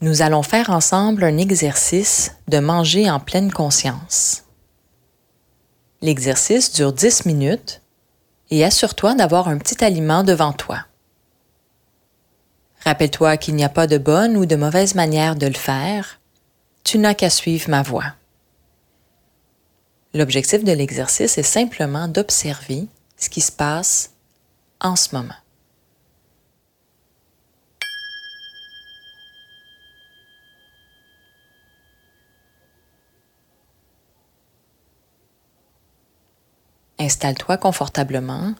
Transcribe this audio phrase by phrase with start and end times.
[0.00, 4.44] Nous allons faire ensemble un exercice de manger en pleine conscience.
[6.02, 7.82] L'exercice dure 10 minutes
[8.50, 10.84] et assure-toi d'avoir un petit aliment devant toi.
[12.84, 16.20] Rappelle-toi qu'il n'y a pas de bonne ou de mauvaise manière de le faire,
[16.84, 18.14] tu n'as qu'à suivre ma voie.
[20.14, 22.86] L'objectif de l'exercice est simplement d'observer
[23.16, 24.12] ce qui se passe
[24.80, 25.34] en ce moment.
[36.98, 38.54] Installe-toi confortablement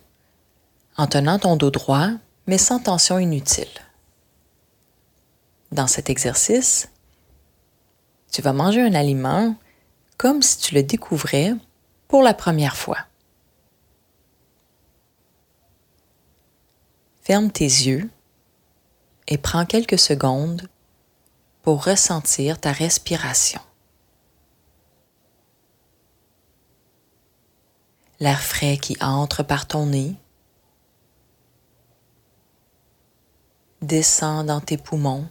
[0.96, 2.10] en tenant ton dos droit
[2.46, 3.68] mais sans tension inutile.
[5.70, 6.88] Dans cet exercice,
[8.32, 9.54] tu vas manger un aliment
[10.16, 11.54] comme si tu le découvrais
[12.08, 12.98] pour la première fois.
[17.20, 18.08] Ferme tes yeux
[19.26, 20.68] et prends quelques secondes
[21.62, 23.60] pour ressentir ta respiration.
[28.20, 30.16] L'air frais qui entre par ton nez
[33.80, 35.28] descend dans tes poumons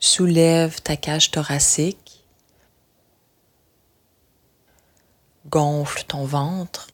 [0.00, 2.24] Soulève ta cage thoracique.
[5.46, 6.88] Gonfle ton ventre.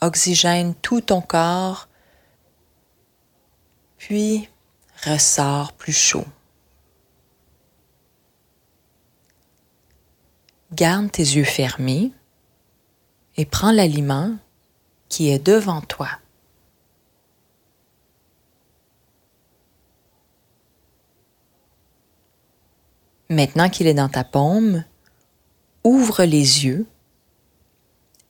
[0.00, 1.88] Oxygène tout ton corps.
[3.98, 4.48] Puis
[5.04, 6.26] ressort plus chaud.
[10.72, 12.12] Garde tes yeux fermés
[13.36, 14.36] et prends l'aliment
[15.08, 16.10] qui est devant toi.
[23.30, 24.84] Maintenant qu'il est dans ta paume,
[25.84, 26.86] ouvre les yeux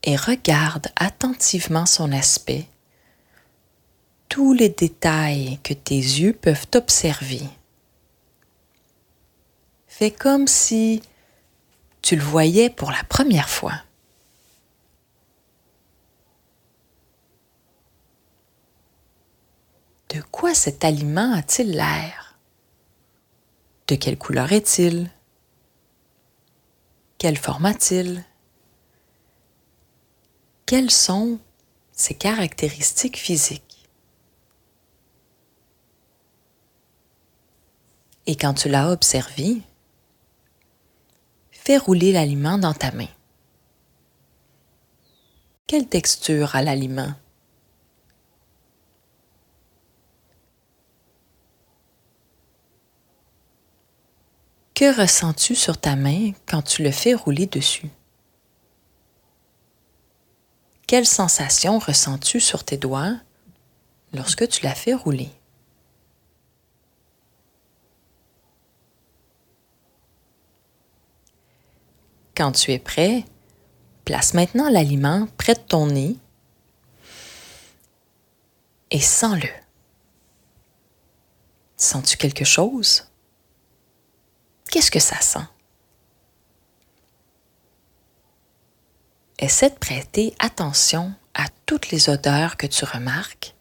[0.04, 2.66] et regarde attentivement son aspect,
[4.28, 7.42] tous les détails que tes yeux peuvent observer.
[9.86, 11.02] Fais comme si
[12.08, 13.82] tu le voyais pour la première fois.
[20.08, 22.38] De quoi cet aliment a-t-il l'air?
[23.88, 25.10] De quelle couleur est-il?
[27.18, 28.24] Quelle forme a-t-il?
[30.64, 31.38] Quelles sont
[31.92, 33.86] ses caractéristiques physiques?
[38.24, 39.60] Et quand tu l'as observé,
[41.68, 43.10] fais rouler l'aliment dans ta main.
[45.66, 47.12] Quelle texture a l'aliment?
[54.72, 57.90] Que ressens-tu sur ta main quand tu le fais rouler dessus?
[60.86, 63.18] Quelle sensation ressens-tu sur tes doigts
[64.14, 65.37] lorsque tu la fais rouler?
[72.38, 73.24] Quand tu es prêt,
[74.04, 76.16] place maintenant l'aliment près de ton nez
[78.92, 79.48] et sens-le.
[81.76, 83.08] Sens-tu quelque chose?
[84.70, 85.48] Qu'est-ce que ça sent?
[89.40, 93.56] Essaie de prêter attention à toutes les odeurs que tu remarques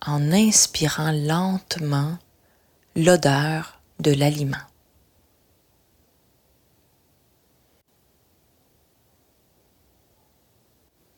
[0.00, 2.16] en inspirant lentement
[2.96, 4.64] l'odeur de l'aliment.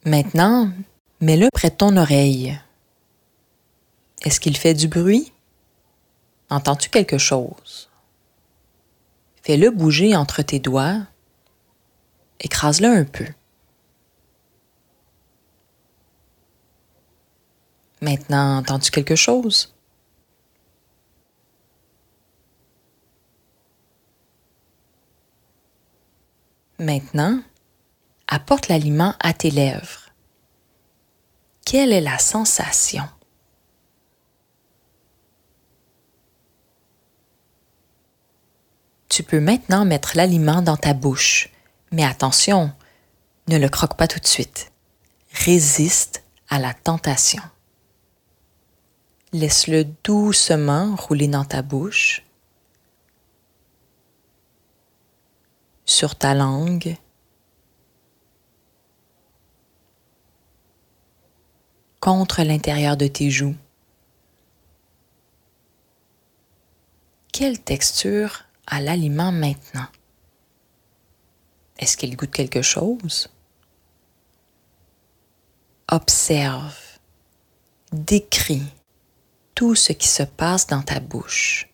[0.07, 0.71] Maintenant,
[1.21, 2.57] mets-le près de ton oreille.
[4.23, 5.33] Est-ce qu'il fait du bruit?
[6.49, 7.91] Entends-tu quelque chose?
[9.43, 11.01] Fais-le bouger entre tes doigts.
[12.39, 13.27] Écrase-le un peu.
[18.01, 19.75] Maintenant, entends-tu quelque chose?
[26.79, 27.43] Maintenant,
[28.37, 30.11] apporte l'aliment à tes lèvres.
[31.65, 33.09] Quelle est la sensation?
[39.09, 41.49] Tu peux maintenant mettre l'aliment dans ta bouche,
[41.91, 42.73] mais attention,
[43.49, 44.71] ne le croque pas tout de suite.
[45.33, 47.43] Résiste à la tentation.
[49.33, 52.23] Laisse-le doucement rouler dans ta bouche,
[55.87, 56.99] sur ta langue,
[62.07, 63.57] contre l'intérieur de tes joues.
[67.33, 69.89] Quelle texture à l'aliment maintenant?
[71.81, 73.29] Est-ce qu'il goûte quelque chose?
[75.91, 76.79] Observe,
[77.91, 78.63] décris
[79.57, 81.69] tout ce qui se passe dans ta bouche.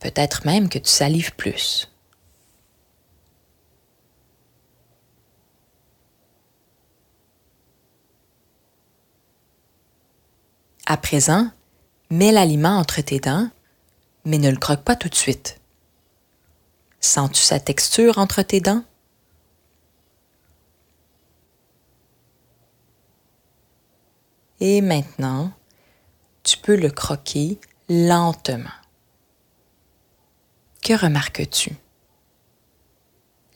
[0.00, 1.91] Peut-être même que tu salives plus.
[10.86, 11.48] À présent,
[12.10, 13.48] mets l'aliment entre tes dents,
[14.24, 15.60] mais ne le croque pas tout de suite.
[17.00, 18.84] Sens-tu sa texture entre tes dents?
[24.60, 25.52] Et maintenant,
[26.42, 27.58] tu peux le croquer
[27.88, 28.70] lentement.
[30.82, 31.76] Que remarques-tu?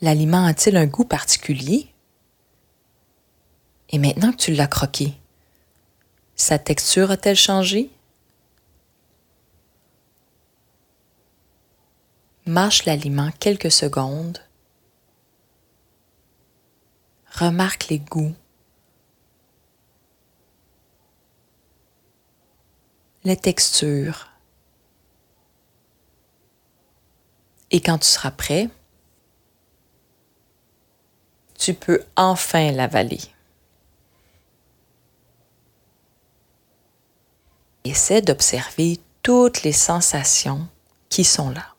[0.00, 1.92] L'aliment a-t-il un goût particulier?
[3.90, 5.14] Et maintenant que tu l'as croqué,
[6.36, 7.90] sa texture a-t-elle changé?
[12.46, 14.38] Mâche l'aliment quelques secondes.
[17.32, 18.34] Remarque les goûts.
[23.26, 24.28] les textures.
[27.72, 28.70] Et quand tu seras prêt,
[31.58, 33.18] tu peux enfin l'avaler.
[37.88, 40.66] Essaie d'observer toutes les sensations
[41.08, 41.75] qui sont là.